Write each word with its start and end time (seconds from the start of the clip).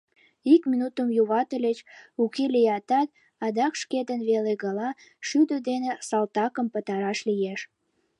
Ик 0.53 0.61
минутым 0.71 1.07
юватыльыч— 1.21 1.79
уке 2.23 2.45
лиятат, 2.55 3.07
адак 3.45 3.73
шкетын 3.81 4.19
веле 4.29 4.53
гала— 4.63 4.89
шӱдӧ 5.27 5.57
дене 5.69 5.91
салтакым 6.07 6.67
пытараш 6.73 7.19
лиеш... 7.29 7.59